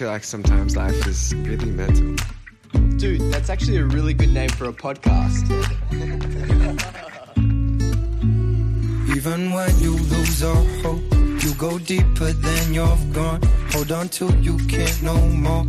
[0.00, 2.16] feel like sometimes life is really mental.
[2.96, 5.44] Dude, that's actually a really good name for a podcast.
[9.14, 11.02] Even when you lose all hope,
[11.44, 13.42] you go deeper than you've gone.
[13.72, 15.64] Hold on till you can't no more.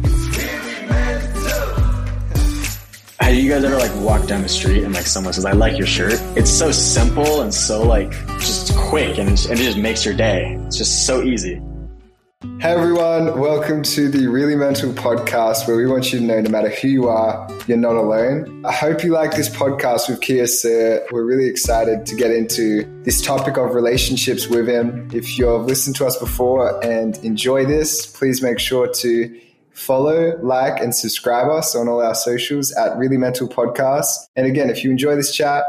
[3.20, 5.77] Have you guys ever like walked down the street and like someone says, "I like
[5.77, 6.21] your shirt"?
[6.38, 10.57] It's so simple and so like just quick, and, and it just makes your day.
[10.68, 11.59] It's just so easy.
[12.62, 16.50] Hey everyone, welcome to the Really Mental podcast where we want you to know no
[16.52, 18.64] matter who you are, you're not alone.
[18.64, 21.04] I hope you like this podcast with Kio Cyr.
[21.10, 25.10] We're really excited to get into this topic of relationships with him.
[25.11, 29.41] If you've listened to us before and enjoy this, please make sure to
[29.71, 34.28] follow, like, and subscribe us on all our socials at Really Mental Podcast.
[34.36, 35.64] And again, if you enjoy this chat,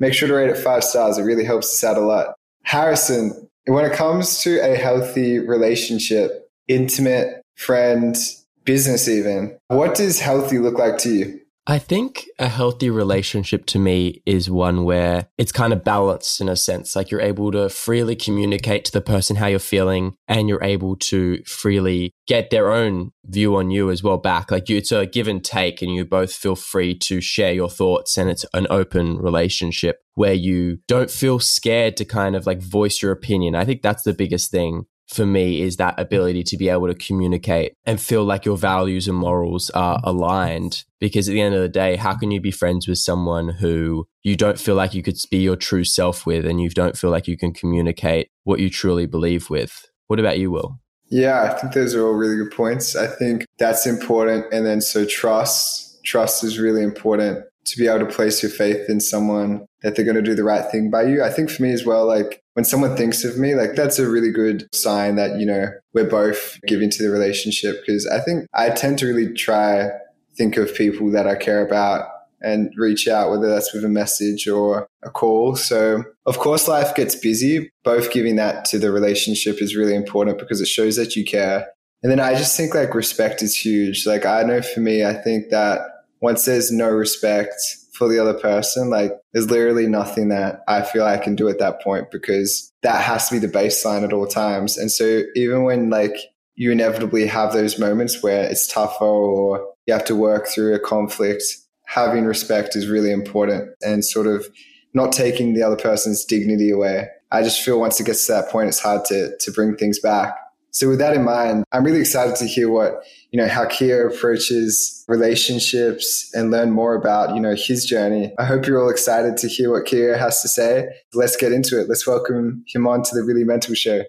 [0.00, 1.16] make sure to rate it five stars.
[1.16, 2.34] It really helps us out a lot.
[2.62, 8.16] Harrison, when it comes to a healthy relationship, intimate, friend,
[8.64, 11.40] business even, what does healthy look like to you?
[11.68, 16.48] I think a healthy relationship to me is one where it's kind of balanced in
[16.48, 16.94] a sense.
[16.94, 20.94] Like you're able to freely communicate to the person how you're feeling and you're able
[20.96, 24.52] to freely get their own view on you as well back.
[24.52, 27.68] Like you, it's a give and take and you both feel free to share your
[27.68, 32.60] thoughts and it's an open relationship where you don't feel scared to kind of like
[32.60, 33.56] voice your opinion.
[33.56, 36.94] I think that's the biggest thing for me is that ability to be able to
[36.94, 40.84] communicate and feel like your values and morals are aligned.
[40.98, 44.06] Because at the end of the day, how can you be friends with someone who
[44.22, 47.10] you don't feel like you could be your true self with and you don't feel
[47.10, 49.86] like you can communicate what you truly believe with?
[50.08, 50.80] What about you, Will?
[51.08, 52.96] Yeah, I think those are all really good points.
[52.96, 54.52] I think that's important.
[54.52, 58.88] And then so trust, trust is really important to be able to place your faith
[58.88, 61.22] in someone that they're going to do the right thing by you.
[61.22, 64.08] I think for me as well, like when someone thinks of me, like that's a
[64.08, 67.84] really good sign that, you know, we're both giving to the relationship.
[67.86, 69.88] Cause I think I tend to really try
[70.36, 72.08] think of people that I care about
[72.42, 75.56] and reach out, whether that's with a message or a call.
[75.56, 77.70] So of course life gets busy.
[77.82, 81.66] Both giving that to the relationship is really important because it shows that you care.
[82.02, 84.06] And then I just think like respect is huge.
[84.06, 85.80] Like I know for me, I think that
[86.20, 87.54] once there's no respect
[87.92, 91.58] for the other person, like there's literally nothing that I feel I can do at
[91.58, 94.76] that point because that has to be the baseline at all times.
[94.76, 96.14] And so even when like
[96.54, 100.78] you inevitably have those moments where it's tougher or you have to work through a
[100.78, 101.42] conflict,
[101.86, 104.46] having respect is really important and sort of
[104.94, 107.08] not taking the other person's dignity away.
[107.30, 109.98] I just feel once it gets to that point, it's hard to, to bring things
[109.98, 110.34] back.
[110.76, 114.08] So with that in mind, I'm really excited to hear what, you know, how Kio
[114.08, 118.34] approaches relationships and learn more about, you know, his journey.
[118.38, 120.88] I hope you're all excited to hear what Kio has to say.
[121.14, 121.88] Let's get into it.
[121.88, 124.02] Let's welcome him on to the Really Mental Show.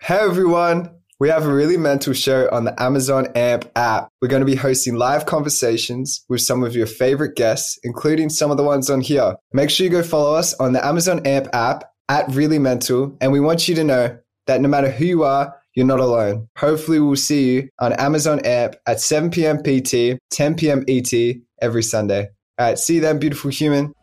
[0.00, 0.90] Hey everyone.
[1.24, 4.10] We have a really mental show on the Amazon AMP app.
[4.20, 8.50] We're going to be hosting live conversations with some of your favorite guests, including some
[8.50, 9.36] of the ones on here.
[9.50, 13.16] Make sure you go follow us on the Amazon AMP app at Really Mental.
[13.22, 14.18] And we want you to know
[14.48, 16.50] that no matter who you are, you're not alone.
[16.58, 19.62] Hopefully, we'll see you on Amazon AMP at 7 p.m.
[19.62, 20.84] PT, 10 p.m.
[20.86, 21.10] ET
[21.62, 22.28] every Sunday.
[22.58, 23.94] All right, see you then, beautiful human.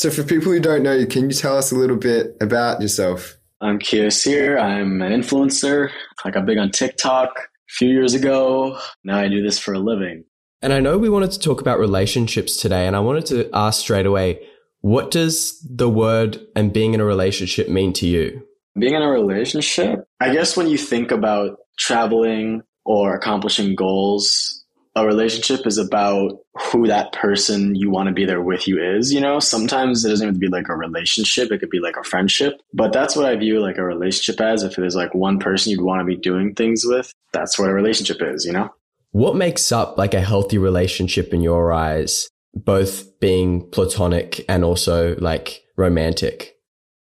[0.00, 2.80] So, for people who don't know you, can you tell us a little bit about
[2.80, 3.36] yourself?
[3.60, 4.56] I'm Kio Cyr.
[4.56, 5.90] I'm an influencer.
[6.24, 8.78] I got big on TikTok a few years ago.
[9.04, 10.24] Now I do this for a living.
[10.62, 13.82] And I know we wanted to talk about relationships today, and I wanted to ask
[13.82, 14.40] straight away
[14.80, 18.42] what does the word and being in a relationship mean to you?
[18.78, 24.59] Being in a relationship, I guess when you think about traveling or accomplishing goals,
[24.96, 29.12] a relationship is about who that person you want to be there with you is.
[29.12, 31.96] You know, sometimes it doesn't have to be like a relationship, it could be like
[31.96, 32.60] a friendship.
[32.74, 34.62] But that's what I view like a relationship as.
[34.62, 37.74] If there's like one person you'd want to be doing things with, that's what a
[37.74, 38.70] relationship is, you know?
[39.12, 45.16] What makes up like a healthy relationship in your eyes, both being platonic and also
[45.16, 46.56] like romantic?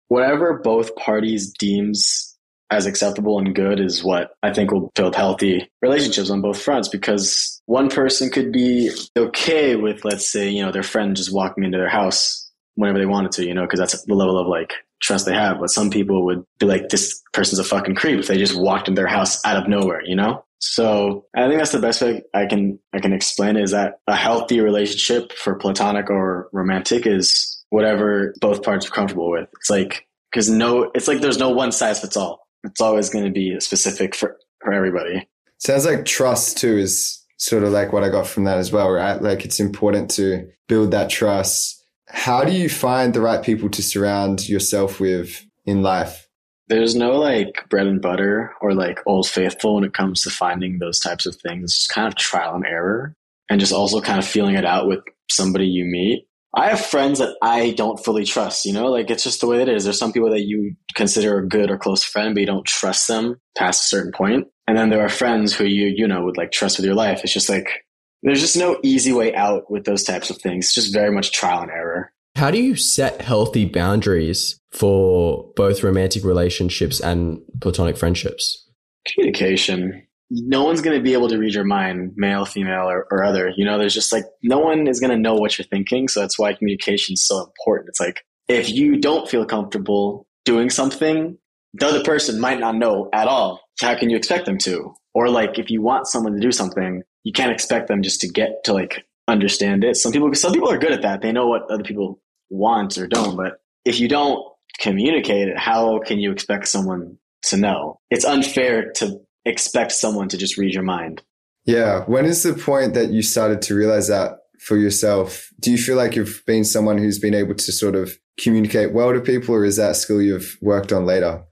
[0.08, 2.33] Whatever both parties deems
[2.70, 6.88] as acceptable and good is what I think will build healthy relationships on both fronts
[6.88, 11.64] because one person could be okay with, let's say, you know, their friend just walking
[11.64, 14.72] into their house whenever they wanted to, you know, because that's the level of like
[15.00, 15.60] trust they have.
[15.60, 18.88] But some people would be like, this person's a fucking creep if they just walked
[18.88, 20.44] in their house out of nowhere, you know?
[20.58, 24.16] So I think that's the best way I can I can explain is that a
[24.16, 29.48] healthy relationship for platonic or romantic is whatever both parts are comfortable with.
[29.58, 33.24] It's like because no, it's like there's no one size fits all it's always going
[33.24, 35.28] to be specific for, for everybody.
[35.58, 38.90] Sounds like trust too is sort of like what I got from that as well,
[38.90, 39.20] right?
[39.20, 43.82] Like it's important to build that trust, How do you find the right people to
[43.82, 46.28] surround yourself with in life?
[46.68, 50.78] There's no like bread and butter or like old faithful when it comes to finding
[50.78, 51.72] those types of things.
[51.72, 53.14] It's kind of trial and error
[53.50, 55.00] and just also kind of feeling it out with
[55.30, 56.26] somebody you meet.
[56.56, 59.60] I have friends that I don't fully trust, you know, like it's just the way
[59.60, 59.84] it is.
[59.84, 63.08] There's some people that you consider a good or close friend, but you don't trust
[63.08, 64.46] them past a certain point.
[64.66, 67.20] And then there are friends who you, you know, would like trust with your life.
[67.24, 67.84] It's just like,
[68.22, 70.66] there's just no easy way out with those types of things.
[70.66, 72.12] It's just very much trial and error.
[72.36, 78.68] How do you set healthy boundaries for both romantic relationships and platonic friendships?
[79.06, 83.24] Communication no one's going to be able to read your mind, male, female, or, or
[83.24, 83.52] other.
[83.56, 86.08] You know, there's just like no one is going to know what you're thinking.
[86.08, 87.90] So that's why communication is so important.
[87.90, 91.38] It's like if you don't feel comfortable doing something,
[91.74, 93.60] the other person might not know at all.
[93.80, 94.94] How can you expect them to?
[95.14, 98.28] Or like if you want someone to do something, you can't expect them just to
[98.28, 99.96] get to like understand it.
[99.96, 101.22] Some people, some people are good at that.
[101.22, 103.36] They know what other people want or don't.
[103.36, 103.54] But
[103.84, 104.44] if you don't
[104.78, 108.00] communicate it, how can you expect someone to know?
[108.10, 111.22] It's unfair to expect someone to just read your mind.
[111.64, 112.04] Yeah.
[112.04, 115.48] When is the point that you started to realize that for yourself?
[115.60, 119.12] Do you feel like you've been someone who's been able to sort of communicate well
[119.12, 121.44] to people, or is that skill you've worked on later?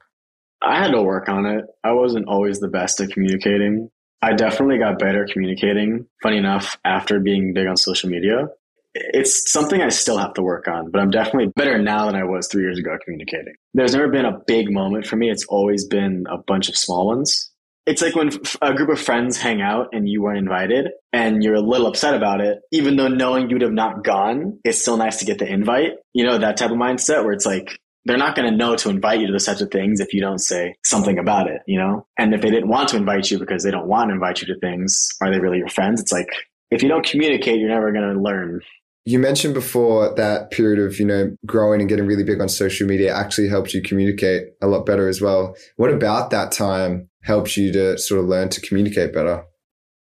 [0.62, 1.64] I had to work on it.
[1.82, 3.90] I wasn't always the best at communicating.
[4.20, 6.06] I definitely got better communicating.
[6.22, 8.48] Funny enough, after being big on social media,
[8.94, 12.24] it's something I still have to work on, but I'm definitely better now than I
[12.24, 13.54] was three years ago communicating.
[13.74, 15.30] There's never been a big moment for me.
[15.30, 17.51] It's always been a bunch of small ones
[17.86, 18.30] it's like when
[18.60, 22.14] a group of friends hang out and you weren't invited and you're a little upset
[22.14, 25.50] about it, even though knowing you'd have not gone, it's still nice to get the
[25.50, 25.92] invite.
[26.12, 28.90] You know, that type of mindset where it's like, they're not going to know to
[28.90, 31.78] invite you to those types of things if you don't say something about it, you
[31.78, 32.06] know?
[32.18, 34.48] And if they didn't want to invite you because they don't want to invite you
[34.48, 36.00] to things, are they really your friends?
[36.00, 36.26] It's like,
[36.72, 38.60] if you don't communicate, you're never going to learn.
[39.04, 42.86] You mentioned before that period of, you know, growing and getting really big on social
[42.86, 45.56] media actually helped you communicate a lot better as well.
[45.76, 49.42] What about that time helped you to sort of learn to communicate better?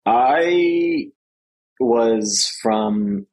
[0.07, 1.09] I
[1.81, 3.27] was from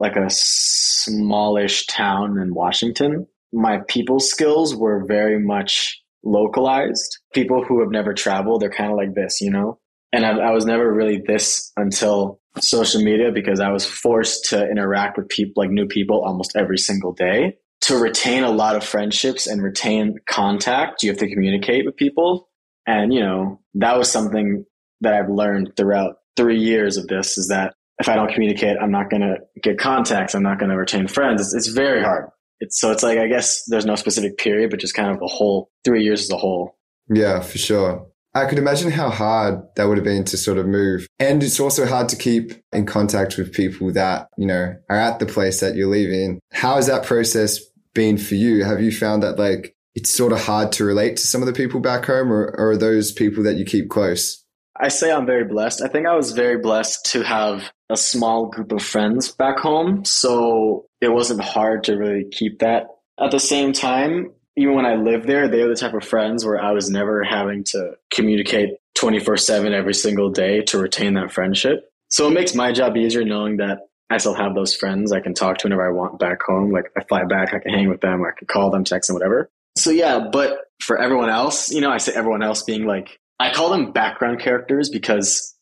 [0.00, 3.26] like a smallish town in Washington.
[3.52, 7.18] My people skills were very much localized.
[7.34, 9.78] People who have never traveled, they're kind of like this, you know?
[10.14, 14.70] And I, I, was never really this until social media because I was forced to
[14.70, 17.56] interact with people, like new people almost every single day.
[17.82, 22.48] To retain a lot of friendships and retain contact, you have to communicate with people.
[22.86, 24.64] And, you know, that was something
[25.00, 28.92] that I've learned throughout three years of this is that if I don't communicate, I'm
[28.92, 30.34] not going to get contacts.
[30.34, 31.40] I'm not going to retain friends.
[31.40, 32.28] It's, it's very hard.
[32.60, 35.26] It's, so it's like, I guess there's no specific period, but just kind of the
[35.26, 36.78] whole three years as a whole.
[37.12, 38.06] Yeah, for sure.
[38.34, 41.06] I could imagine how hard that would have been to sort of move.
[41.20, 45.20] And it's also hard to keep in contact with people that, you know, are at
[45.20, 46.40] the place that you're leaving.
[46.52, 47.60] How has that process
[47.94, 48.64] been for you?
[48.64, 51.52] Have you found that like it's sort of hard to relate to some of the
[51.52, 54.44] people back home or, or are those people that you keep close?
[54.76, 55.82] I say I'm very blessed.
[55.82, 60.04] I think I was very blessed to have a small group of friends back home.
[60.04, 62.88] So it wasn't hard to really keep that.
[63.20, 66.44] At the same time, even when I lived there, they were the type of friends
[66.44, 71.32] where I was never having to communicate 24 7 every single day to retain that
[71.32, 71.90] friendship.
[72.08, 73.80] So it makes my job easier knowing that
[74.10, 76.70] I still have those friends I can talk to whenever I want back home.
[76.70, 79.14] Like I fly back, I can hang with them, I can call them, text them,
[79.14, 79.50] whatever.
[79.76, 83.52] So yeah, but for everyone else, you know, I say everyone else being like, I
[83.52, 85.56] call them background characters because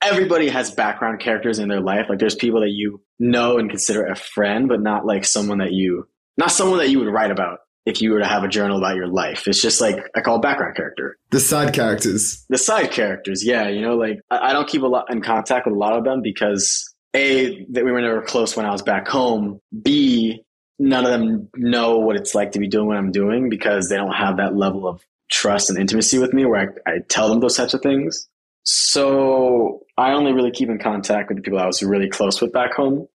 [0.00, 2.06] everybody has background characters in their life.
[2.08, 5.72] Like there's people that you know and consider a friend, but not like someone that
[5.72, 8.78] you, not someone that you would write about if you were to have a journal
[8.78, 9.48] about your life.
[9.48, 11.18] It's just like I call background character.
[11.30, 12.44] The side characters.
[12.48, 13.68] The side characters, yeah.
[13.68, 16.22] You know, like I, don't keep a lot in contact with a lot of them
[16.22, 19.60] because A, that we were never close when I was back home.
[19.82, 20.44] B,
[20.78, 23.96] none of them know what it's like to be doing what I'm doing because they
[23.96, 27.40] don't have that level of trust and intimacy with me where I, I tell them
[27.40, 28.28] those types of things.
[28.64, 32.52] So I only really keep in contact with the people I was really close with
[32.52, 33.08] back home.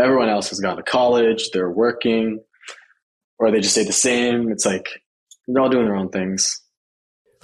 [0.00, 2.40] Everyone else has gone to college, they're working,
[3.42, 4.50] or they just stay the same.
[4.50, 4.88] It's like
[5.48, 6.60] they're all doing their own things.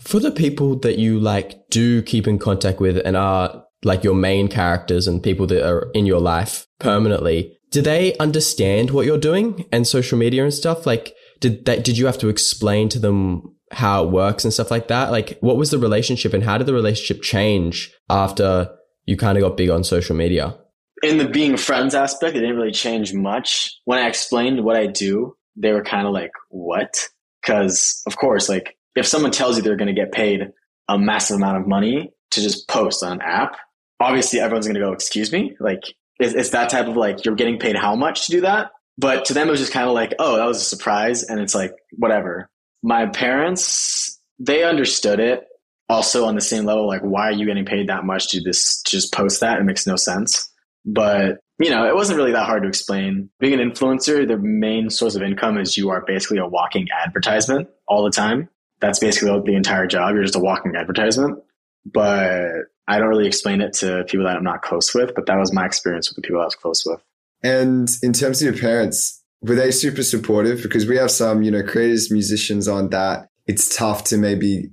[0.00, 4.14] For the people that you like do keep in contact with and are like your
[4.14, 9.19] main characters and people that are in your life permanently, do they understand what you're
[9.19, 10.87] doing and social media and stuff?
[10.87, 14.71] Like, did that, did you have to explain to them how it works and stuff
[14.71, 15.11] like that?
[15.11, 18.71] Like, what was the relationship and how did the relationship change after
[19.05, 20.57] you kind of got big on social media?
[21.02, 23.76] In the being friends aspect, it didn't really change much.
[23.85, 27.09] When I explained what I do, they were kind of like, what?
[27.43, 30.53] Because, of course, like, if someone tells you they're going to get paid
[30.88, 33.57] a massive amount of money to just post on an app,
[34.00, 35.57] obviously everyone's going to go, excuse me?
[35.61, 35.83] Like,
[36.19, 38.71] it's, it's that type of like, you're getting paid how much to do that?
[38.97, 41.23] But to them, it was just kind of like, oh, that was a surprise.
[41.23, 42.50] And it's like, whatever.
[42.83, 45.45] My parents, they understood it
[45.88, 46.87] also on the same level.
[46.87, 49.61] Like, why are you getting paid that much to to just post that?
[49.61, 50.50] It makes no sense.
[50.85, 53.31] But, you know, it wasn't really that hard to explain.
[53.41, 57.69] Being an influencer, the main source of income is you are basically a walking advertisement
[57.88, 58.49] all the time.
[58.81, 60.15] That's basically the entire job.
[60.15, 61.43] You're just a walking advertisement.
[61.85, 62.45] But
[62.87, 65.53] I don't really explain it to people that I'm not close with, but that was
[65.53, 67.00] my experience with the people I was close with.
[67.43, 70.62] And in terms of your parents, were they super supportive?
[70.62, 73.29] Because we have some, you know, creators, musicians on that.
[73.47, 74.71] It's tough to maybe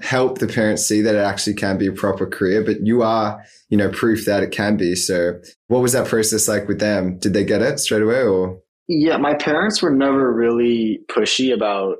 [0.00, 3.42] help the parents see that it actually can be a proper career, but you are,
[3.68, 4.94] you know, proof that it can be.
[4.94, 7.18] So what was that process like with them?
[7.18, 8.58] Did they get it straight away or?
[8.88, 11.96] Yeah, my parents were never really pushy about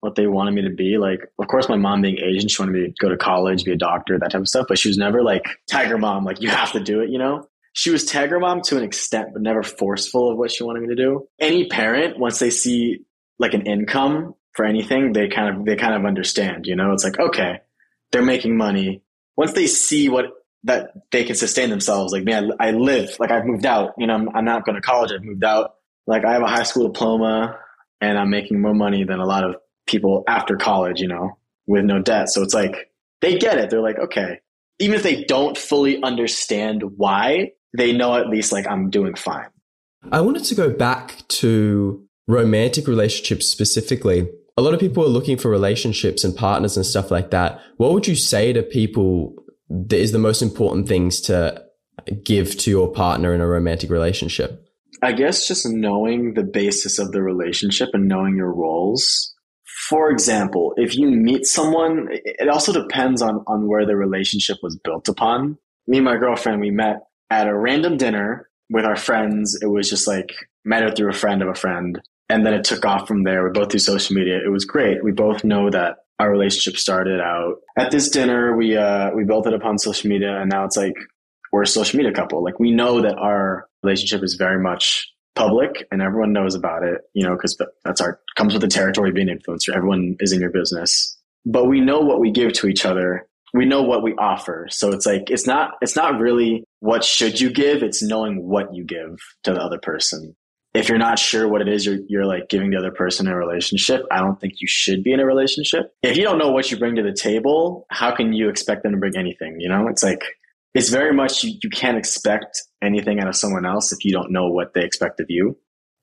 [0.00, 0.96] what they wanted me to be.
[0.96, 3.72] Like, of course, my mom being Asian, she wanted me to go to college, be
[3.72, 4.66] a doctor, that type of stuff.
[4.68, 7.10] But she was never like tiger mom, like you have to do it.
[7.10, 10.62] You know, she was tiger mom to an extent, but never forceful of what she
[10.62, 11.26] wanted me to do.
[11.38, 13.00] Any parent, once they see
[13.38, 16.66] like an income for anything, they kind of they kind of understand.
[16.66, 17.60] You know, it's like okay,
[18.12, 19.02] they're making money.
[19.36, 20.26] Once they see what
[20.64, 23.92] that they can sustain themselves, like man, I live like I've moved out.
[23.98, 25.12] You know, I'm, I'm not going to college.
[25.12, 25.74] I've moved out.
[26.06, 27.58] Like I have a high school diploma,
[28.00, 31.84] and I'm making more money than a lot of people after college, you know, with
[31.84, 32.28] no debt.
[32.30, 32.90] So it's like
[33.20, 33.70] they get it.
[33.70, 34.40] They're like, okay,
[34.78, 39.48] even if they don't fully understand why, they know at least like I'm doing fine.
[40.10, 44.28] I wanted to go back to romantic relationships specifically.
[44.60, 47.62] A lot of people are looking for relationships and partners and stuff like that.
[47.78, 49.34] What would you say to people
[49.70, 51.64] that is the most important things to
[52.22, 54.62] give to your partner in a romantic relationship?
[55.02, 59.34] I guess just knowing the basis of the relationship and knowing your roles
[59.88, 64.78] for example, if you meet someone, it also depends on, on where the relationship was
[64.84, 65.58] built upon.
[65.86, 69.58] Me and my girlfriend, we met at a random dinner with our friends.
[69.60, 70.32] It was just like
[70.64, 72.00] met her through a friend of a friend.
[72.30, 73.44] And then it took off from there.
[73.44, 74.38] We both do social media.
[74.44, 75.02] It was great.
[75.02, 78.56] We both know that our relationship started out at this dinner.
[78.56, 80.94] We, uh, we built it upon social media and now it's like
[81.52, 82.44] we're a social media couple.
[82.44, 87.00] Like we know that our relationship is very much public and everyone knows about it,
[87.14, 89.74] you know, because that's our comes with the territory being influencer.
[89.74, 93.26] Everyone is in your business, but we know what we give to each other.
[93.52, 94.68] We know what we offer.
[94.70, 97.82] So it's like it's not it's not really what should you give.
[97.82, 100.36] It's knowing what you give to the other person.
[100.72, 103.32] If you're not sure what it is you're you're like giving the other person in
[103.32, 105.94] a relationship, I don't think you should be in a relationship.
[106.02, 108.92] If you don't know what you bring to the table, how can you expect them
[108.92, 109.56] to bring anything?
[109.58, 110.22] You know, it's like
[110.74, 114.30] it's very much you, you can't expect anything out of someone else if you don't
[114.30, 115.56] know what they expect of you.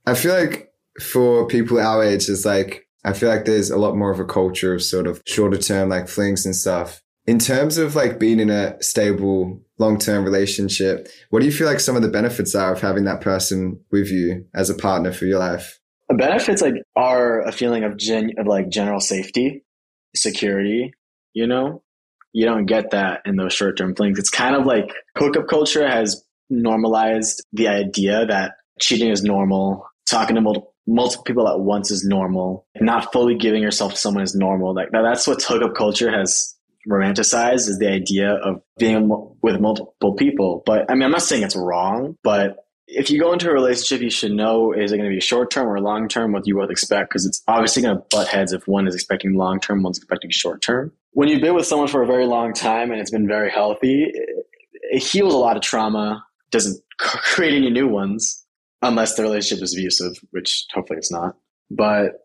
[0.05, 0.71] I feel like
[1.01, 4.25] for people our age, it's like, I feel like there's a lot more of a
[4.25, 7.01] culture of sort of shorter term, like flings and stuff.
[7.27, 11.67] In terms of like being in a stable, long term relationship, what do you feel
[11.67, 15.11] like some of the benefits are of having that person with you as a partner
[15.11, 15.79] for your life?
[16.07, 19.65] The benefits like are a feeling of gen of like general safety,
[20.15, 20.93] security,
[21.33, 21.83] you know,
[22.31, 24.17] you don't get that in those short term flings.
[24.17, 30.35] It's kind of like hookup culture has normalized the idea that cheating is normal, talking
[30.35, 34.33] to multiple, multiple people at once is normal, not fully giving yourself to someone is
[34.33, 34.73] normal.
[34.73, 36.56] Like that's what hookup culture has
[36.87, 39.09] romanticized is the idea of being
[39.41, 40.63] with multiple people.
[40.65, 44.01] But I mean, I'm not saying it's wrong, but if you go into a relationship,
[44.01, 46.55] you should know is it going to be short term or long term, what you
[46.55, 49.83] both expect, because it's obviously going to butt heads if one is expecting long term,
[49.83, 50.91] one's expecting short term.
[51.11, 54.11] When you've been with someone for a very long time and it's been very healthy,
[54.13, 58.45] it heals a lot of trauma, doesn't create any new ones,
[58.81, 61.35] unless the relationship is abusive, which hopefully it's not.
[61.69, 62.21] But,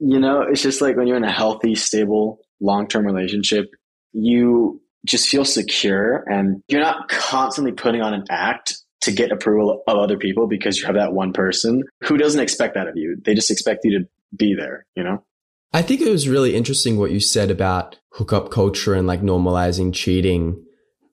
[0.00, 3.70] you know, it's just like when you're in a healthy, stable, long term relationship,
[4.12, 9.82] you just feel secure and you're not constantly putting on an act to get approval
[9.86, 13.16] of other people because you have that one person who doesn't expect that of you.
[13.24, 15.24] They just expect you to be there, you know?
[15.72, 19.92] I think it was really interesting what you said about hookup culture and like normalizing
[19.92, 20.62] cheating.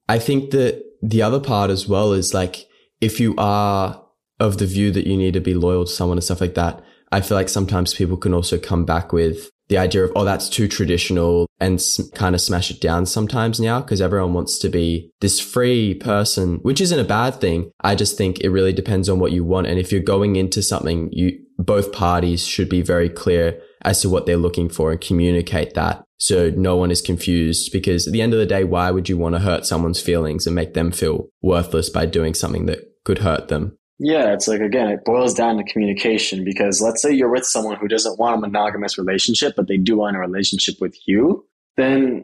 [0.08, 2.68] I think that the other part as well is like,
[3.02, 4.04] if you are
[4.40, 6.84] of the view that you need to be loyal to someone and stuff like that,
[7.12, 10.50] I feel like sometimes people can also come back with the idea of, oh, that's
[10.50, 11.82] too traditional and
[12.16, 16.56] kind of smash it down sometimes now because everyone wants to be this free person,
[16.64, 17.72] which isn't a bad thing.
[17.82, 19.68] I just think it really depends on what you want.
[19.68, 24.10] And if you're going into something, you, both parties should be very clear as to
[24.10, 28.22] what they're looking for and communicate that so no one is confused because at the
[28.22, 30.92] end of the day, why would you want to hurt someone's feelings and make them
[30.92, 33.78] feel worthless by doing something that could hurt them?
[34.00, 37.76] Yeah, it's like again, it boils down to communication because let's say you're with someone
[37.76, 42.24] who doesn't want a monogamous relationship, but they do want a relationship with you, then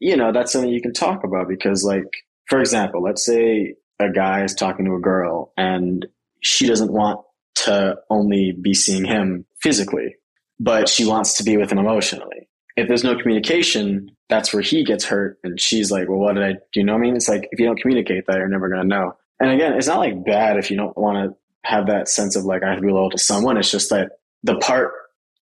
[0.00, 2.06] you know, that's something you can talk about because like
[2.46, 6.06] for example, let's say a guy is talking to a girl and
[6.40, 7.20] she doesn't want
[7.56, 10.14] to only be seeing him physically,
[10.60, 12.48] but she wants to be with him emotionally.
[12.76, 15.38] If there's no communication, that's where he gets hurt.
[15.42, 17.16] And she's like, well, what did I, do you know what I mean?
[17.16, 19.16] It's like, if you don't communicate that, you're never going to know.
[19.40, 21.36] And again, it's not like bad if you don't want to
[21.68, 23.56] have that sense of like, I have to be loyal to someone.
[23.56, 24.92] It's just that the part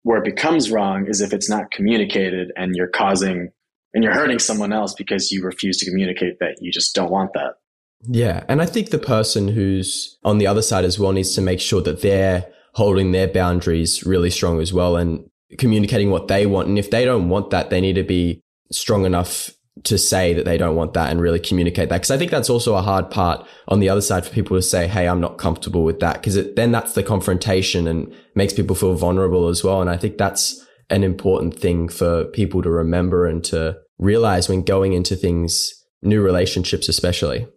[0.03, 3.49] where it becomes wrong is if it's not communicated and you're causing
[3.93, 7.31] and you're hurting someone else because you refuse to communicate that you just don't want
[7.33, 7.55] that.
[8.03, 8.43] Yeah.
[8.47, 11.59] And I think the person who's on the other side as well needs to make
[11.59, 16.67] sure that they're holding their boundaries really strong as well and communicating what they want.
[16.67, 18.41] And if they don't want that, they need to be
[18.71, 19.51] strong enough
[19.83, 22.01] to say that they don't want that and really communicate that.
[22.01, 24.61] Cause I think that's also a hard part on the other side for people to
[24.61, 26.21] say, Hey, I'm not comfortable with that.
[26.23, 29.81] Cause it, then that's the confrontation and makes people feel vulnerable as well.
[29.81, 34.61] And I think that's an important thing for people to remember and to realize when
[34.61, 37.47] going into things, new relationships, especially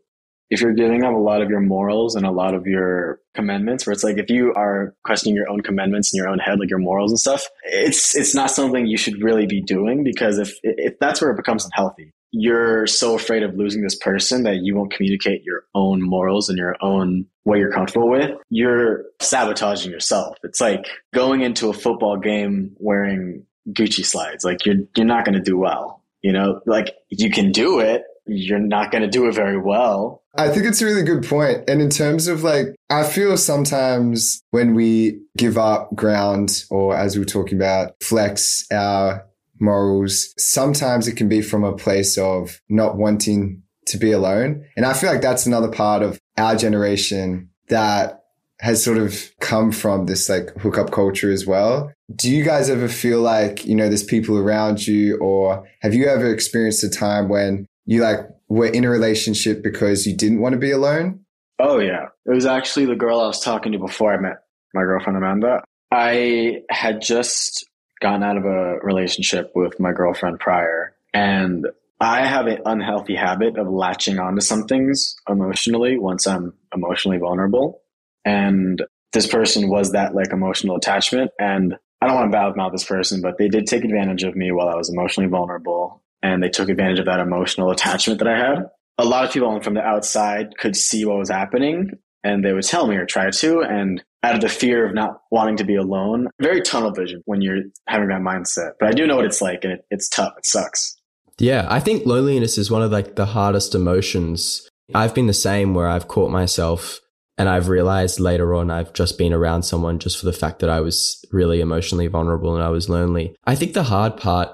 [0.50, 3.86] if you're giving up a lot of your morals and a lot of your commandments
[3.86, 6.68] where it's like if you are questioning your own commandments in your own head like
[6.68, 10.58] your morals and stuff it's it's not something you should really be doing because if
[10.62, 12.12] if that's where it becomes unhealthy.
[12.32, 16.56] You're so afraid of losing this person that you won't communicate your own morals and
[16.56, 18.30] your own what you're comfortable with.
[18.50, 20.36] You're sabotaging yourself.
[20.44, 24.44] It's like going into a football game wearing gucci slides.
[24.44, 26.60] Like you're you're not going to do well you know?
[26.66, 30.22] Like you can do it you're not going to do it very well.
[30.36, 31.68] I think it's a really good point.
[31.68, 37.16] And in terms of like, I feel sometimes when we give up ground or as
[37.16, 39.26] we are talking about, flex our
[39.58, 44.64] morals, sometimes it can be from a place of not wanting to be alone.
[44.76, 48.22] And I feel like that's another part of our generation that
[48.60, 51.92] has sort of come from this like hookup culture as well.
[52.14, 56.06] Do you guys ever feel like, you know, there's people around you or have you
[56.06, 60.52] ever experienced a time when you like were in a relationship because you didn't want
[60.52, 61.20] to be alone?
[61.58, 62.06] Oh yeah.
[62.26, 64.42] It was actually the girl I was talking to before I met
[64.74, 65.62] my girlfriend Amanda.
[65.90, 67.66] I had just
[68.00, 71.66] gotten out of a relationship with my girlfriend prior and
[72.00, 77.82] I have an unhealthy habit of latching onto some things emotionally once I'm emotionally vulnerable.
[78.24, 81.30] And this person was that like emotional attachment.
[81.38, 84.50] And I don't want to badmouth this person, but they did take advantage of me
[84.50, 88.38] while I was emotionally vulnerable and they took advantage of that emotional attachment that I
[88.38, 88.58] had.
[88.98, 92.64] A lot of people from the outside could see what was happening and they would
[92.64, 93.60] tell me or try to.
[93.60, 97.40] And out of the fear of not wanting to be alone, very tunnel vision when
[97.40, 98.72] you're having that mindset.
[98.78, 100.34] But I do know what it's like and it, it's tough.
[100.36, 100.96] It sucks.
[101.38, 101.66] Yeah.
[101.70, 104.68] I think loneliness is one of like the hardest emotions.
[104.94, 107.00] I've been the same where I've caught myself
[107.38, 110.68] and I've realized later on I've just been around someone just for the fact that
[110.68, 113.34] I was really emotionally vulnerable and I was lonely.
[113.46, 114.50] I think the hard part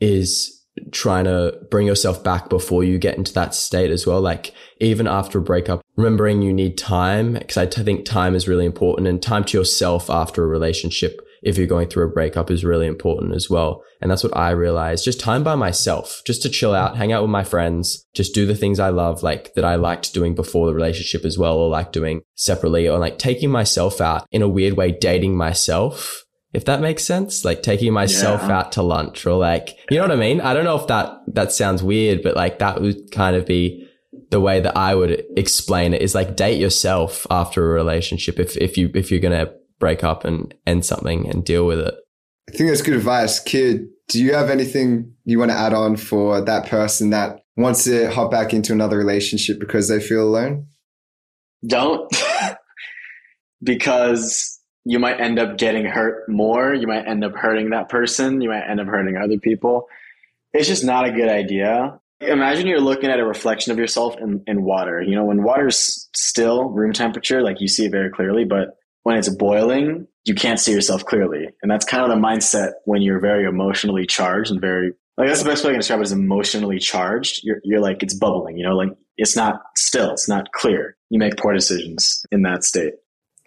[0.00, 0.59] is
[0.92, 4.20] trying to bring yourself back before you get into that state as well.
[4.20, 8.66] Like even after a breakup, remembering you need time because I think time is really
[8.66, 11.20] important and time to yourself after a relationship.
[11.42, 13.82] If you're going through a breakup is really important as well.
[14.02, 15.04] And that's what I realized.
[15.04, 18.44] Just time by myself, just to chill out, hang out with my friends, just do
[18.44, 21.70] the things I love, like that I liked doing before the relationship as well, or
[21.70, 26.64] like doing separately, or like taking myself out in a weird way, dating myself if
[26.64, 28.58] that makes sense like taking myself yeah.
[28.58, 30.40] out to lunch or like you know what i mean?
[30.40, 33.86] I don't know if that that sounds weird but like that would kind of be
[34.30, 38.56] the way that i would explain it is like date yourself after a relationship if
[38.56, 41.94] if you if you're gonna break up and end something and deal with it.
[42.48, 43.40] I think that's good advice.
[43.40, 47.84] Kio do you have anything you want to add on for that person that wants
[47.84, 50.66] to hop back into another relationship because they feel alone?
[51.66, 52.12] Don't.
[53.62, 56.74] Because you might end up getting hurt more.
[56.74, 58.40] You might end up hurting that person.
[58.40, 59.88] You might end up hurting other people.
[60.52, 62.00] It's just not a good idea.
[62.20, 65.00] Imagine you're looking at a reflection of yourself in, in water.
[65.00, 69.16] You know, when water's still room temperature, like you see it very clearly, but when
[69.16, 71.48] it's boiling, you can't see yourself clearly.
[71.62, 75.42] And that's kind of the mindset when you're very emotionally charged and very, like, that's
[75.42, 77.40] the best way I can describe it is emotionally charged.
[77.42, 80.96] You're, you're like, it's bubbling, you know, like it's not still, it's not clear.
[81.08, 82.94] You make poor decisions in that state.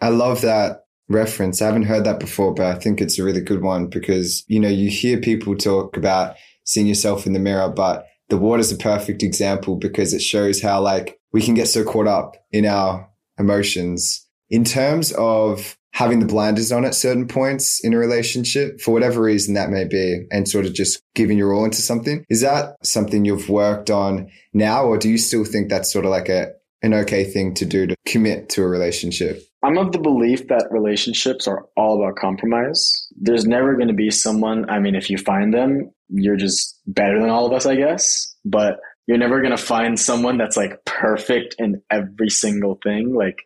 [0.00, 1.60] I love that reference.
[1.60, 4.60] I haven't heard that before, but I think it's a really good one because, you
[4.60, 8.76] know, you hear people talk about seeing yourself in the mirror, but the water's a
[8.76, 13.08] perfect example because it shows how like we can get so caught up in our
[13.38, 18.90] emotions in terms of having the blinders on at certain points in a relationship for
[18.90, 22.24] whatever reason that may be and sort of just giving your all into something.
[22.28, 26.10] Is that something you've worked on now or do you still think that's sort of
[26.10, 26.48] like a
[26.84, 29.42] an okay thing to do to commit to a relationship?
[29.62, 33.08] I'm of the belief that relationships are all about compromise.
[33.16, 37.18] There's never going to be someone, I mean, if you find them, you're just better
[37.18, 38.36] than all of us, I guess.
[38.44, 43.14] But you're never going to find someone that's like perfect in every single thing.
[43.14, 43.38] Like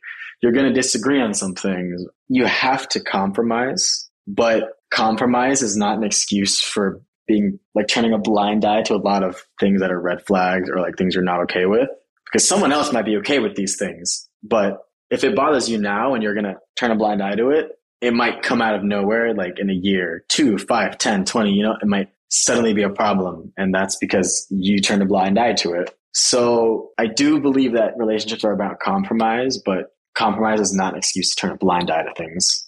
[0.43, 2.05] you're going to disagree on some things.
[2.29, 8.19] You have to compromise, but compromise is not an excuse for being like turning a
[8.19, 11.23] blind eye to a lot of things that are red flags or like things you're
[11.23, 11.89] not okay with
[12.31, 14.29] because someone else might be okay with these things.
[14.43, 14.79] But
[15.11, 17.73] if it bothers you now and you're going to turn a blind eye to it,
[18.01, 21.53] it might come out of nowhere, like in a year, two, five, ten, twenty.
[21.53, 23.53] you know, it might suddenly be a problem.
[23.57, 25.95] And that's because you turned a blind eye to it.
[26.13, 31.35] So I do believe that relationships are about compromise, but compromise is not an excuse
[31.35, 32.67] to turn a blind eye to things.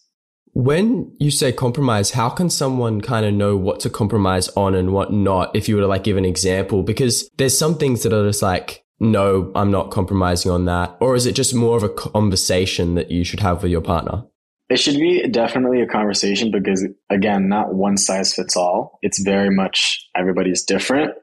[0.52, 4.92] When you say compromise, how can someone kind of know what to compromise on and
[4.92, 6.82] what not if you were to like give an example?
[6.82, 10.96] Because there's some things that are just like, no, I'm not compromising on that.
[11.00, 14.24] Or is it just more of a conversation that you should have with your partner?
[14.68, 18.98] It should be definitely a conversation because, again, not one size fits all.
[19.02, 21.14] It's very much everybody's different.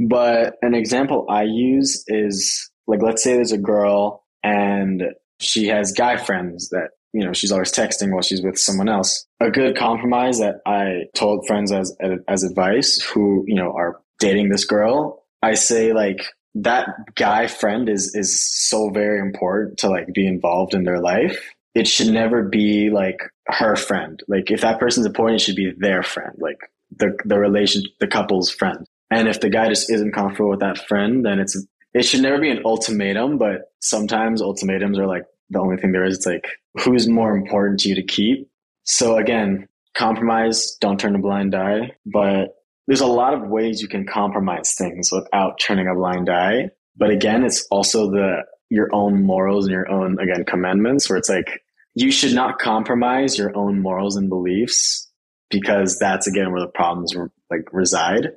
[0.00, 5.02] But an example I use is like, let's say there's a girl and
[5.40, 9.26] she has guy friends that, you know, she's always texting while she's with someone else.
[9.40, 11.96] A good compromise that I told friends as,
[12.26, 16.20] as advice who, you know, are dating this girl, I say like,
[16.54, 21.50] that guy friend is, is so very important to like be involved in their life.
[21.74, 24.20] It should never be like her friend.
[24.28, 26.58] Like if that person's important, it should be their friend, like
[26.96, 28.86] the, the relation, the couple's friend.
[29.10, 31.56] And if the guy just isn't comfortable with that friend, then it's
[31.94, 36.04] it should never be an ultimatum, but sometimes ultimatums are like the only thing there
[36.04, 36.18] is.
[36.18, 38.48] It's like who's more important to you to keep.
[38.84, 42.54] So again, compromise, don't turn a blind eye, but
[42.88, 46.70] there's a lot of ways you can compromise things without turning a blind eye.
[46.96, 51.28] But again, it's also the your own morals and your own again commandments where it's
[51.28, 51.62] like
[51.94, 55.08] you should not compromise your own morals and beliefs
[55.50, 57.14] because that's again where the problems
[57.50, 58.32] like reside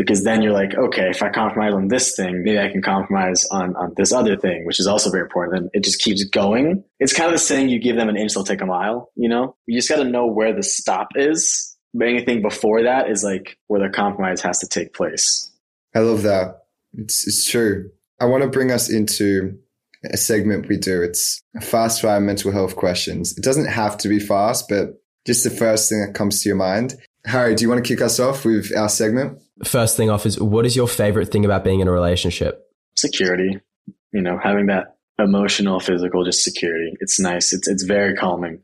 [0.00, 3.44] because then you're like, okay, if I compromise on this thing, maybe I can compromise
[3.50, 5.58] on, on this other thing, which is also very important.
[5.58, 6.82] And it just keeps going.
[7.00, 9.28] It's kind of the saying you give them an inch, they'll take a mile, you
[9.28, 9.56] know?
[9.66, 11.69] You just got to know where the stop is.
[11.92, 15.50] But anything before that is like where the compromise has to take place.
[15.94, 16.64] I love that.
[16.94, 17.90] It's, it's true.
[18.20, 19.58] I want to bring us into
[20.04, 21.02] a segment we do.
[21.02, 23.36] It's fast fire mental health questions.
[23.36, 26.56] It doesn't have to be fast, but just the first thing that comes to your
[26.56, 26.94] mind.
[27.26, 29.40] Harry, do you want to kick us off with our segment?
[29.64, 32.66] First thing off is what is your favorite thing about being in a relationship?
[32.96, 33.58] Security.
[34.12, 36.94] You know, having that emotional, physical, just security.
[37.00, 37.52] It's nice.
[37.52, 38.62] It's it's very calming.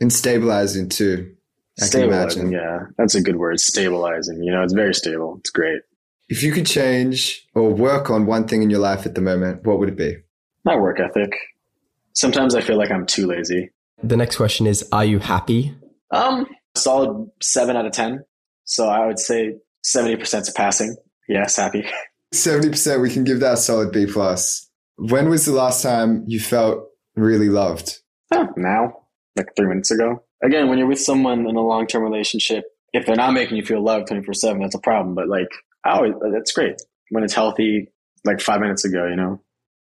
[0.00, 1.34] And stabilizing too.
[1.80, 2.80] I stabilizing, yeah.
[2.96, 3.60] That's a good word.
[3.60, 4.42] Stabilizing.
[4.42, 5.36] You know, it's very stable.
[5.38, 5.80] It's great.
[6.28, 9.64] If you could change or work on one thing in your life at the moment,
[9.64, 10.16] what would it be?
[10.64, 11.32] My work ethic.
[12.12, 13.70] Sometimes I feel like I'm too lazy.
[14.02, 15.74] The next question is Are you happy?
[16.10, 18.24] Um, solid seven out of 10.
[18.64, 20.96] So I would say 70% is passing.
[21.28, 21.86] Yes, happy.
[22.34, 24.68] 70%, we can give that a solid B plus.
[24.96, 28.00] When was the last time you felt really loved?
[28.34, 29.04] Oh, now,
[29.36, 30.22] like three minutes ago.
[30.42, 33.64] Again, when you're with someone in a long term relationship, if they're not making you
[33.64, 35.14] feel loved 24 7, that's a problem.
[35.14, 35.48] But like,
[35.84, 36.80] oh, that's great.
[37.10, 37.90] When it's healthy,
[38.24, 39.40] like five minutes ago, you know?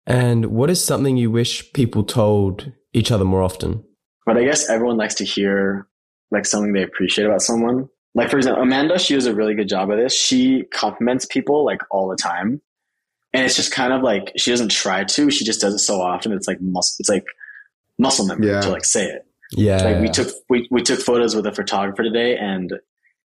[0.05, 3.83] And what is something you wish people told each other more often?
[4.25, 5.87] But I guess everyone likes to hear
[6.31, 7.89] like something they appreciate about someone.
[8.15, 10.13] Like for example, Amanda, she does a really good job of this.
[10.13, 12.61] She compliments people like all the time.
[13.33, 16.01] And it's just kind of like she doesn't try to, she just does it so
[16.01, 16.31] often.
[16.31, 17.25] It's like muscle it's like
[17.99, 18.61] muscle memory yeah.
[18.61, 19.26] to like say it.
[19.51, 19.83] Yeah.
[19.83, 22.73] Like we took we, we took photos with a photographer today and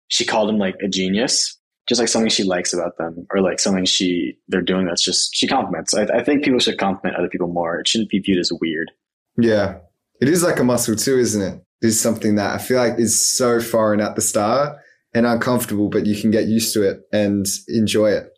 [0.09, 1.59] she called him like a genius.
[1.89, 5.35] Just like something she likes about them or like something she they're doing that's just
[5.35, 5.95] she compliments.
[5.95, 7.81] I, I think people should compliment other people more.
[7.81, 8.93] It shouldn't be viewed as weird.
[9.37, 9.79] Yeah.
[10.21, 11.55] It is like a muscle too, isn't it?
[11.83, 11.87] it?
[11.87, 14.79] is something that I feel like is so foreign at the start
[15.13, 18.29] and uncomfortable, but you can get used to it and enjoy it.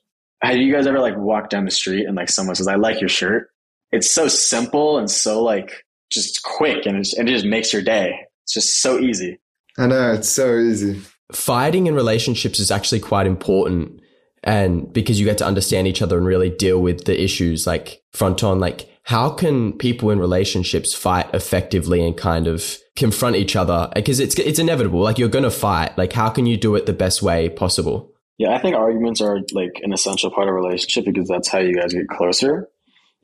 [0.42, 3.00] Have you guys ever like walked down the street and like someone says, I like
[3.00, 3.48] your shirt?
[3.92, 8.26] It's so simple and so like just quick and, and it just makes your day.
[8.44, 9.38] It's just so easy.
[9.78, 11.00] I know, it's so easy.
[11.32, 14.00] Fighting in relationships is actually quite important.
[14.42, 18.02] And because you get to understand each other and really deal with the issues like
[18.12, 23.56] front on, like how can people in relationships fight effectively and kind of confront each
[23.56, 25.00] other because it's it's inevitable.
[25.00, 25.96] Like you're going to fight.
[25.96, 28.12] Like how can you do it the best way possible?
[28.38, 31.58] Yeah, I think arguments are like an essential part of a relationship because that's how
[31.58, 32.68] you guys get closer.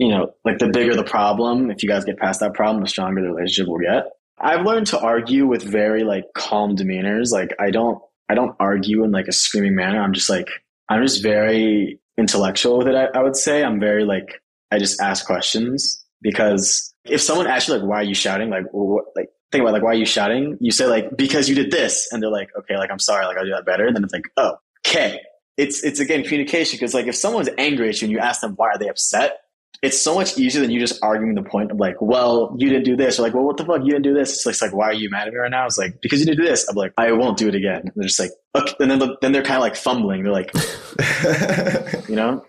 [0.01, 2.89] You know, like the bigger the problem, if you guys get past that problem, the
[2.89, 4.05] stronger the relationship will get.
[4.39, 7.33] I've learned to argue with very like calm demeanors.
[7.33, 10.01] Like I don't I don't argue in like a screaming manner.
[10.01, 10.49] I'm just like
[10.89, 12.95] I'm just very intellectual with it.
[12.95, 17.69] I, I would say I'm very like I just ask questions because if someone asks
[17.69, 20.07] you like why are you shouting like what like think about like why are you
[20.07, 20.57] shouting?
[20.61, 23.37] You say like because you did this, and they're like okay, like I'm sorry, like
[23.37, 23.87] I'll do that better.
[23.87, 24.55] And then it's like oh
[24.87, 25.21] okay,
[25.59, 28.55] it's it's again communication because like if someone's angry at you and you ask them
[28.55, 29.41] why are they upset,
[29.83, 32.85] it's so much easier than you just arguing the point of like, well, you didn't
[32.85, 34.33] do this, or like, well, what the fuck, you didn't do this.
[34.35, 35.65] It's like, it's like why are you mad at me right now?
[35.65, 36.69] It's like because you didn't do this.
[36.69, 37.81] I'm like, I won't do it again.
[37.83, 40.23] And they're just like, okay, and then then they're kind of like fumbling.
[40.23, 40.53] They're like,
[42.09, 42.45] you know,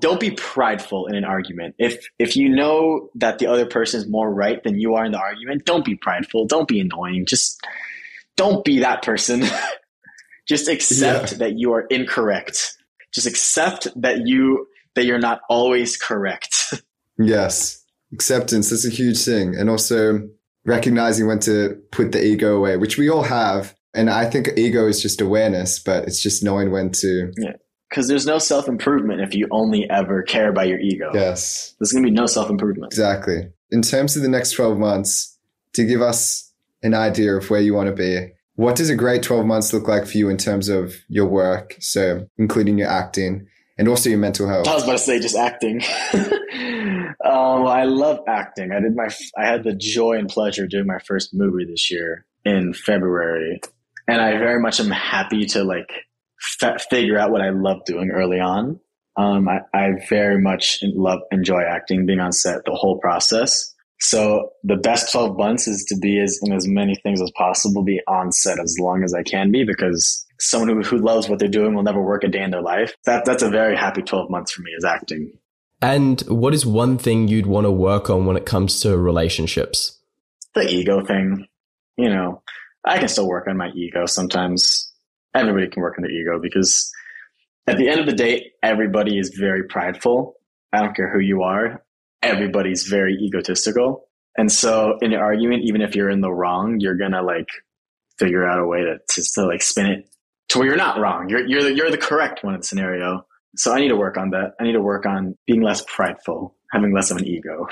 [0.00, 1.74] don't be prideful in an argument.
[1.78, 5.12] If if you know that the other person is more right than you are in
[5.12, 6.46] the argument, don't be prideful.
[6.46, 7.26] Don't be annoying.
[7.26, 7.60] Just
[8.36, 9.42] don't be that person.
[10.48, 11.38] just accept Yeah.
[11.38, 12.76] that you are incorrect.
[13.12, 16.74] Just accept that you that you're not always correct.
[17.18, 17.84] Yes.
[18.12, 19.54] Acceptance, that's a huge thing.
[19.54, 20.28] And also
[20.64, 23.74] recognizing when to put the ego away, which we all have.
[23.94, 27.30] And I think ego is just awareness, but it's just knowing when to.
[27.36, 27.52] Yeah.
[27.90, 31.10] Because there's no self improvement if you only ever care about your ego.
[31.12, 32.92] Yes, There's going to be no self improvement.
[32.92, 33.50] exactly.
[33.70, 35.38] In terms of the next 12 months,
[35.74, 36.50] to give us
[36.82, 39.86] an idea of where you want to be, what does a great 12 months look
[39.86, 41.76] like for you in terms of your work?
[41.78, 43.46] So, including your acting
[43.82, 44.68] and also your mental health.
[44.68, 45.82] I was about to say just acting.
[46.14, 48.70] um, I love acting.
[48.70, 49.08] I did my.
[49.36, 53.60] I had the joy and pleasure doing my first movie this year in February,
[54.06, 55.90] and I very much am happy to like
[56.90, 58.78] figure out what I love doing early on.
[59.16, 63.74] Um, I, I very much love enjoy acting, being on set, the whole process.
[63.98, 67.82] So the best twelve months is to be as in as many things as possible,
[67.82, 71.38] be on set as long as I can be, because someone who, who loves what
[71.38, 72.94] they're doing will never work a day in their life.
[73.04, 75.32] That that's a very happy twelve months for me is acting.
[75.80, 79.98] And what is one thing you'd want to work on when it comes to relationships?
[80.54, 81.46] the ego thing.
[81.96, 82.42] You know,
[82.84, 84.92] I can still work on my ego sometimes.
[85.34, 86.90] Everybody can work on their ego because
[87.66, 90.34] at the end of the day, everybody is very prideful.
[90.72, 91.84] I don't care who you are.
[92.22, 94.08] Everybody's very egotistical.
[94.36, 97.48] And so in an argument, even if you're in the wrong, you're going to like
[98.18, 100.11] figure out a way to, to still like spin it
[100.52, 101.28] to where you're not wrong.
[101.28, 103.26] You're, you're the, you're the correct one in the scenario.
[103.56, 104.52] So I need to work on that.
[104.60, 107.66] I need to work on being less prideful, having less of an ego.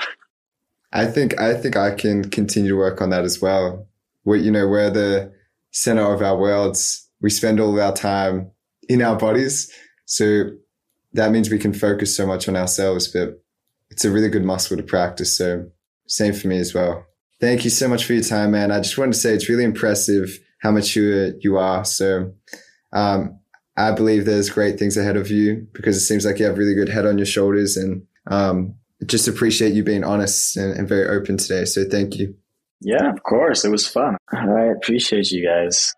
[0.91, 3.87] I think I think I can continue to work on that as well.
[4.25, 5.31] We, you know, we're the
[5.71, 7.07] center of our worlds.
[7.21, 8.51] We spend all of our time
[8.89, 9.71] in our bodies,
[10.05, 10.49] so
[11.13, 13.07] that means we can focus so much on ourselves.
[13.07, 13.41] But
[13.89, 15.37] it's a really good muscle to practice.
[15.37, 15.69] So
[16.07, 17.05] same for me as well.
[17.39, 18.71] Thank you so much for your time, man.
[18.71, 21.83] I just wanted to say it's really impressive how mature you are.
[21.85, 22.33] So
[22.93, 23.39] um,
[23.77, 26.75] I believe there's great things ahead of you because it seems like you have really
[26.75, 28.75] good head on your shoulders and um,
[29.05, 31.65] just appreciate you being honest and, and very open today.
[31.65, 32.35] So thank you.
[32.81, 33.63] Yeah, of course.
[33.63, 34.17] It was fun.
[34.31, 35.93] I appreciate you guys.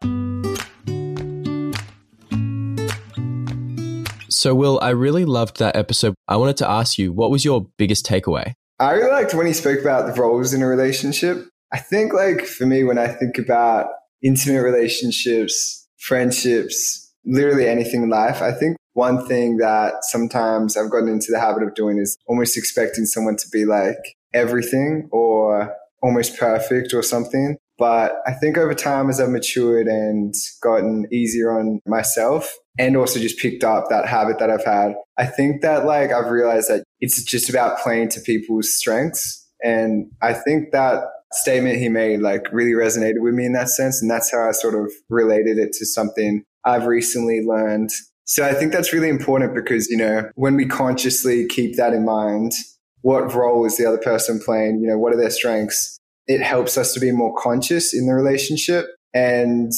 [4.29, 6.15] So, Will, I really loved that episode.
[6.27, 8.53] I wanted to ask you, what was your biggest takeaway?
[8.77, 11.47] I really liked when he spoke about the roles in a relationship.
[11.71, 13.87] I think, like, for me, when I think about
[14.21, 21.07] intimate relationships, friendships, literally anything in life, I think one thing that sometimes I've gotten
[21.07, 23.97] into the habit of doing is almost expecting someone to be like
[24.33, 27.57] everything or almost perfect or something.
[27.77, 33.19] But I think over time, as I've matured and gotten easier on myself and also
[33.19, 36.83] just picked up that habit that I've had, I think that like I've realized that
[36.99, 39.49] it's just about playing to people's strengths.
[39.63, 41.03] And I think that
[41.35, 44.01] statement he made like really resonated with me in that sense.
[44.01, 47.89] And that's how I sort of related it to something I've recently learned.
[48.25, 52.05] So I think that's really important because, you know, when we consciously keep that in
[52.05, 52.53] mind,
[53.01, 54.79] what role is the other person playing?
[54.79, 55.99] You know, what are their strengths?
[56.25, 59.71] It helps us to be more conscious in the relationship and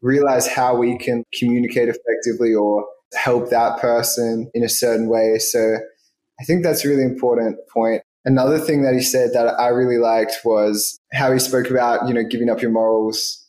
[0.00, 5.38] realize how we can communicate effectively or help that person in a certain way.
[5.38, 5.76] So
[6.40, 8.02] I think that's a really important point.
[8.24, 12.14] Another thing that he said that I really liked was how he spoke about, you
[12.14, 13.44] know, giving up your morals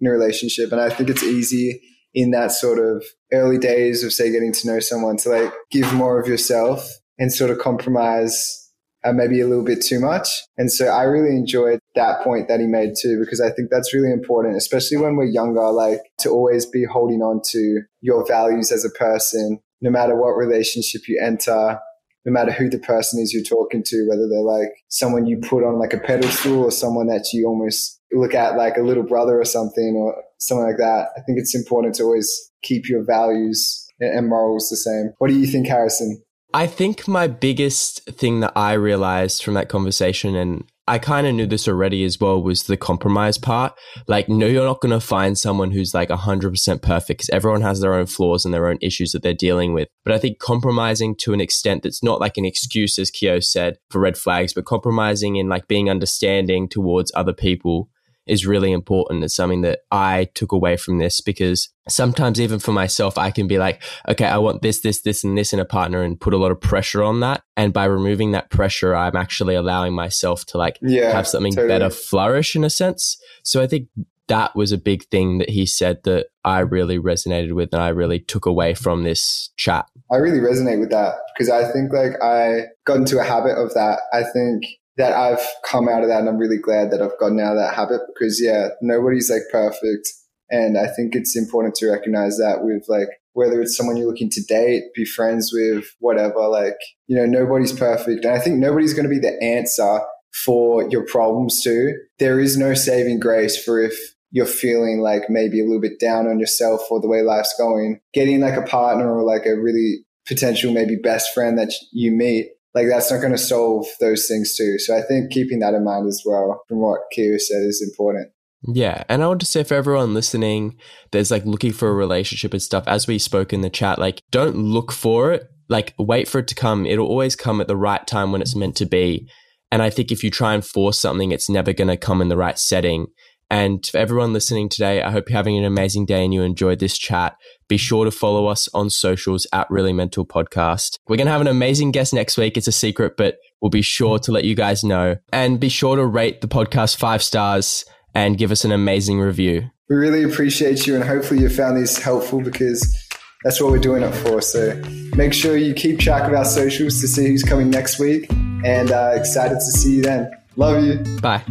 [0.00, 0.72] in a relationship.
[0.72, 1.80] And I think it's easy
[2.14, 5.92] in that sort of early days of say getting to know someone to like give
[5.92, 8.60] more of yourself and sort of compromise
[9.04, 10.28] uh, maybe a little bit too much.
[10.56, 13.92] And so I really enjoyed that point that he made too, because I think that's
[13.92, 18.72] really important, especially when we're younger, like to always be holding on to your values
[18.72, 21.78] as a person, no matter what relationship you enter,
[22.24, 25.64] no matter who the person is you're talking to, whether they're like someone you put
[25.64, 29.40] on like a pedestal or someone that you almost look at like a little brother
[29.40, 31.08] or something or something like that.
[31.16, 35.12] I think it's important to always keep your values and morals the same.
[35.18, 36.22] What do you think, Harrison?
[36.54, 41.34] I think my biggest thing that I realized from that conversation, and I kind of
[41.34, 43.72] knew this already as well, was the compromise part.
[44.06, 47.80] Like, no, you're not going to find someone who's like 100% perfect because everyone has
[47.80, 49.88] their own flaws and their own issues that they're dealing with.
[50.04, 53.78] But I think compromising to an extent that's not like an excuse, as Kio said,
[53.90, 57.88] for red flags, but compromising in like being understanding towards other people
[58.26, 59.24] is really important.
[59.24, 63.46] It's something that I took away from this because sometimes even for myself, I can
[63.46, 66.34] be like, okay, I want this, this, this, and this in a partner and put
[66.34, 67.42] a lot of pressure on that.
[67.56, 71.68] And by removing that pressure, I'm actually allowing myself to like Yeah, have something totally.
[71.68, 73.18] better flourish in a sense.
[73.42, 73.88] So I think
[74.28, 77.88] that was a big thing that he said that I really resonated with and I
[77.88, 79.86] really took away from this chat.
[80.10, 83.74] I really resonate with that because I think like I got into a habit of
[83.74, 84.00] that.
[84.12, 84.64] I think
[84.96, 87.58] that I've come out of that and I'm really glad that I've gotten out of
[87.58, 90.08] that habit because yeah, nobody's like perfect.
[90.50, 94.30] And I think it's important to recognize that with like whether it's someone you're looking
[94.30, 96.76] to date, be friends with, whatever, like,
[97.08, 98.24] you know, nobody's perfect.
[98.24, 100.00] And I think nobody's going to be the answer
[100.44, 101.94] for your problems too.
[102.18, 103.94] There is no saving grace for if
[104.30, 108.00] you're feeling like maybe a little bit down on yourself or the way life's going.
[108.12, 112.48] Getting like a partner or like a really potential maybe best friend that you meet,
[112.74, 114.78] like that's not going to solve those things too.
[114.78, 118.30] So I think keeping that in mind as well from what Kio said is important.
[118.66, 119.04] Yeah.
[119.08, 120.78] And I want to say for everyone listening,
[121.12, 124.22] there's like looking for a relationship and stuff, as we spoke in the chat, like
[124.30, 125.44] don't look for it.
[125.68, 126.86] Like wait for it to come.
[126.86, 129.28] It'll always come at the right time when it's meant to be.
[129.70, 132.28] And I think if you try and force something, it's never going to come in
[132.28, 133.06] the right setting.
[133.50, 136.78] And for everyone listening today, I hope you're having an amazing day and you enjoyed
[136.78, 137.36] this chat.
[137.68, 140.98] Be sure to follow us on socials at Really Mental Podcast.
[141.08, 142.56] We're going to have an amazing guest next week.
[142.56, 145.16] It's a secret, but we'll be sure to let you guys know.
[145.32, 149.70] And be sure to rate the podcast five stars and give us an amazing review.
[149.88, 152.96] We really appreciate you and hopefully you found this helpful because
[153.44, 154.40] that's what we're doing it for.
[154.40, 154.80] So
[155.14, 158.30] make sure you keep track of our socials to see who's coming next week
[158.64, 160.30] and uh, excited to see you then.
[160.56, 160.98] Love you.
[161.20, 161.42] Bye.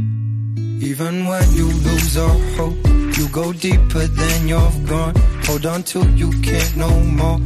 [0.86, 2.76] Even when you lose all hope,
[3.17, 5.15] you go deeper than you've gone.
[5.46, 7.39] Hold on till you can't no more.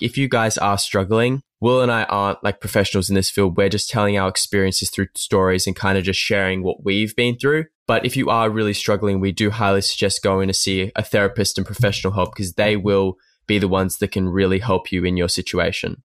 [0.00, 3.58] If you guys are struggling, Will and I aren't like professionals in this field.
[3.58, 7.36] We're just telling our experiences through stories and kind of just sharing what we've been
[7.36, 7.66] through.
[7.90, 11.58] But if you are really struggling, we do highly suggest going to see a therapist
[11.58, 13.16] and professional help because they will
[13.48, 16.04] be the ones that can really help you in your situation.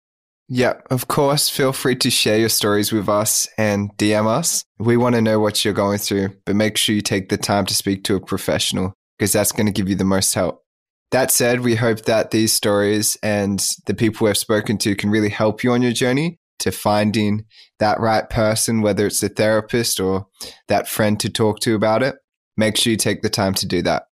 [0.48, 1.50] Yeah, of course.
[1.50, 4.64] Feel free to share your stories with us and DM us.
[4.78, 7.66] We want to know what you're going through, but make sure you take the time
[7.66, 10.62] to speak to a professional because that's going to give you the most help.
[11.10, 15.28] That said, we hope that these stories and the people we've spoken to can really
[15.28, 17.44] help you on your journey to finding
[17.78, 20.26] that right person, whether it's a therapist or
[20.68, 22.16] that friend to talk to about it.
[22.56, 24.02] Make sure you take the time to do that.